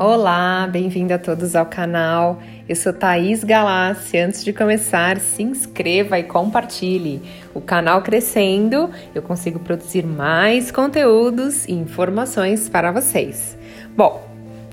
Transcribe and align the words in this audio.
Olá, 0.00 0.68
bem-vindo 0.70 1.12
a 1.12 1.18
todos 1.18 1.56
ao 1.56 1.66
canal. 1.66 2.38
Eu 2.68 2.76
sou 2.76 2.92
Thaís 2.92 3.42
Galassi. 3.42 4.16
Antes 4.16 4.44
de 4.44 4.52
começar, 4.52 5.18
se 5.18 5.42
inscreva 5.42 6.16
e 6.16 6.22
compartilhe. 6.22 7.20
O 7.52 7.60
canal 7.60 8.00
crescendo, 8.00 8.90
eu 9.12 9.20
consigo 9.20 9.58
produzir 9.58 10.06
mais 10.06 10.70
conteúdos 10.70 11.66
e 11.66 11.72
informações 11.72 12.68
para 12.68 12.92
vocês. 12.92 13.58
Bom, 13.96 14.22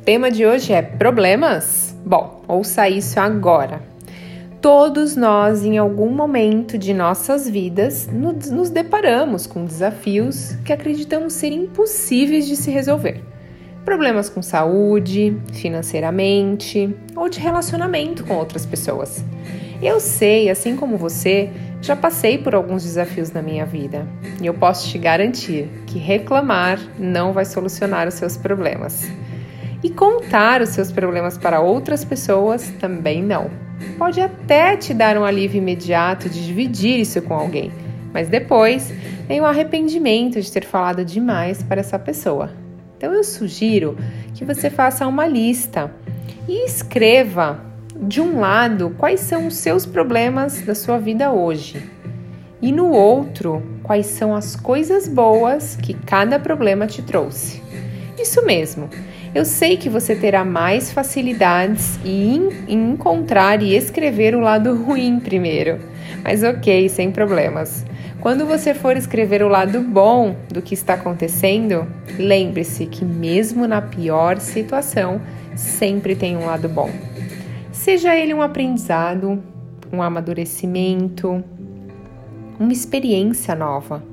tema 0.05 0.30
de 0.30 0.46
hoje 0.46 0.73
é 0.73 0.84
problemas? 0.84 1.98
Bom, 2.05 2.44
ouça 2.48 2.88
isso 2.88 3.20
agora. 3.20 3.82
Todos 4.62 5.16
nós, 5.16 5.66
em 5.66 5.80
algum 5.80 6.12
momento 6.12 6.78
de 6.78 6.94
nossas 6.94 7.50
vidas, 7.50 8.07
nos 8.07 8.70
deparamos 8.70 9.48
com 9.48 9.66
desafios 9.66 10.52
que 10.64 10.71
acreditamos 10.71 11.34
ser 11.34 11.52
impossíveis 11.52 12.46
de 12.46 12.55
se 12.55 12.70
resolver 12.70 13.34
problemas 13.86 14.30
com 14.30 14.42
saúde, 14.42 15.38
financeiramente 15.54 16.94
ou 17.16 17.30
de 17.30 17.39
relacionamento 17.39 18.25
com 18.25 18.34
outras 18.34 18.66
pessoas. 18.66 19.24
Eu 19.82 20.00
sei, 20.00 20.50
assim 20.50 20.75
como 20.75 20.98
você, 20.98 21.52
já 21.82 21.96
passei 21.96 22.39
por 22.39 22.56
alguns 22.56 22.84
desafios 22.84 23.32
na 23.32 23.44
minha 23.44 23.66
vida 23.66 24.08
e 24.42 24.48
eu 24.48 24.56
posso 24.56 24.89
te 24.89 24.98
garantir 24.98 25.70
que 25.86 26.00
reclamar 26.00 26.80
não 26.98 27.32
vai 27.32 27.46
solucionar 27.46 28.08
os 28.08 28.16
seus 28.16 28.36
problemas. 28.36 29.08
E 29.84 29.89
contar 29.92 30.64
os 30.64 30.70
seus 30.70 30.92
problemas 30.92 31.38
para 31.38 31.61
outras 31.61 32.03
pessoas 32.03 32.73
também 32.80 33.22
não. 33.22 33.52
Pode 34.00 34.20
até 34.20 34.75
te 34.75 34.95
dar 34.95 35.16
um 35.16 35.23
alívio 35.23 35.59
imediato 35.59 36.28
de 36.28 36.44
dividir 36.44 37.00
isso 37.00 37.22
com 37.22 37.36
alguém, 37.36 37.72
mas 38.11 38.30
depois 38.30 38.92
vem 39.28 39.42
o 39.42 39.45
arrependimento 39.45 40.42
de 40.42 40.52
ter 40.52 40.66
falado 40.66 41.06
demais 41.06 41.61
para 41.61 41.81
essa 41.81 42.00
pessoa. 42.00 42.64
Então 42.97 43.13
eu 43.13 43.23
sugiro 43.23 43.97
que 44.33 44.45
você 44.45 44.69
faça 44.69 45.08
uma 45.08 45.27
lista 45.27 45.91
e 46.47 46.65
escreva 46.65 47.59
de 47.95 48.21
um 48.21 48.39
lado 48.39 48.95
quais 48.97 49.19
são 49.21 49.47
os 49.47 49.55
seus 49.55 49.85
problemas 49.85 50.61
da 50.61 50.75
sua 50.75 50.97
vida 50.97 51.31
hoje 51.31 51.81
e 52.61 52.71
no 52.71 52.89
outro 52.89 53.61
quais 53.83 54.07
são 54.07 54.35
as 54.35 54.55
coisas 54.55 55.07
boas 55.07 55.75
que 55.75 55.93
cada 55.93 56.39
problema 56.39 56.87
te 56.87 57.02
trouxe. 57.02 57.61
Isso 58.19 58.43
mesmo. 58.45 58.89
Eu 59.33 59.43
sei 59.43 59.75
que 59.75 59.89
você 59.89 60.15
terá 60.15 60.45
mais 60.45 60.91
facilidades 60.91 61.99
em 62.03 62.49
encontrar 62.67 63.61
e 63.61 63.75
escrever 63.75 64.33
o 64.33 64.39
lado 64.39 64.73
ruim 64.73 65.19
primeiro, 65.19 65.80
mas 66.23 66.41
ok, 66.41 66.87
sem 66.87 67.11
problemas. 67.11 67.85
Quando 68.21 68.45
você 68.45 68.73
for 68.73 68.97
escrever 68.97 69.44
o 69.44 69.47
lado 69.47 69.81
bom 69.81 70.35
do 70.49 70.61
que 70.61 70.73
está 70.73 70.95
acontecendo, 70.95 71.85
lembre-se 72.17 72.88
que, 72.88 73.05
mesmo 73.05 73.67
na 73.67 73.81
pior 73.81 74.39
situação, 74.39 75.21
sempre 75.55 76.16
tem 76.16 76.36
um 76.36 76.45
lado 76.45 76.67
bom. 76.67 76.89
Seja 77.71 78.16
ele 78.16 78.33
um 78.33 78.41
aprendizado, 78.41 79.43
um 79.91 80.02
amadurecimento, 80.02 81.43
uma 82.59 82.73
experiência 82.73 83.53
nova, 83.53 84.03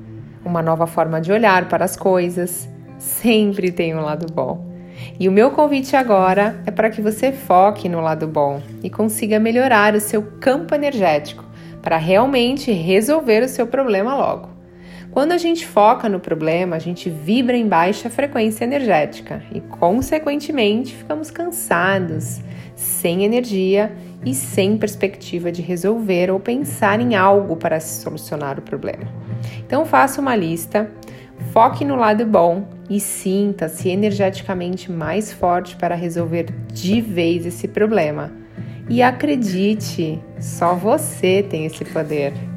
uma 0.45 0.61
nova 0.61 0.87
forma 0.87 1.21
de 1.21 1.33
olhar 1.33 1.69
para 1.69 1.85
as 1.85 1.97
coisas, 1.97 2.69
sempre 2.99 3.73
tem 3.73 3.95
um 3.95 4.03
lado 4.03 4.31
bom. 4.31 4.71
E 5.19 5.29
o 5.29 5.33
meu 5.33 5.53
convite 5.53 5.97
agora 5.97 6.61
é 6.67 6.71
para 6.71 6.91
que 6.91 7.01
você 7.01 7.33
foque 7.33 7.89
no 7.89 8.01
lado 8.01 8.27
bom 8.27 8.61
e 8.83 8.91
consiga 8.91 9.41
melhorar 9.41 9.95
o 9.95 10.01
seu 10.01 10.23
campo 10.23 10.75
energético 10.75 11.45
para 11.83 11.97
realmente 11.97 12.71
resolver 12.71 13.43
o 13.43 13.49
seu 13.49 13.67
problema 13.67 14.15
logo. 14.15 14.49
Quando 15.11 15.33
a 15.33 15.37
gente 15.37 15.67
foca 15.67 16.09
no 16.09 16.19
problema, 16.19 16.77
a 16.77 16.79
gente 16.79 17.11
vibra 17.11 17.55
em 17.55 17.69
baixa 17.69 18.09
frequência 18.09 18.65
energética 18.65 19.43
e, 19.53 19.61
consequentemente, 19.61 20.95
ficamos 20.95 21.31
cansados, 21.31 22.41
sem 22.75 23.23
energia 23.23 23.93
e 24.25 24.33
sem 24.33 24.79
perspectiva 24.79 25.53
de 25.53 25.61
resolver 25.61 26.31
ou 26.31 26.41
pensar 26.41 26.99
em 26.99 27.15
algo 27.15 27.57
para 27.57 27.79
solucionar 27.79 28.59
o 28.59 28.63
problema. 28.63 29.05
Então, 29.59 29.85
faça 29.85 30.19
uma 30.19 30.35
lista, 30.35 30.91
foque 31.53 31.85
no 31.85 31.97
lado 31.97 32.25
bom 32.25 32.67
e 32.89 32.99
sinta-se 32.99 33.91
energeticamente 33.91 34.91
mais 34.91 35.31
forte 35.31 35.77
para 35.77 35.95
resolver 35.95 36.47
de 36.73 37.03
vez 37.03 37.45
esse 37.45 37.69
problema 37.69 38.42
e 38.89 39.03
acredite, 39.03 40.21
só 40.41 40.75
você 40.75 41.43
tem 41.43 41.67
esse 41.67 41.85
poder. 41.85 42.52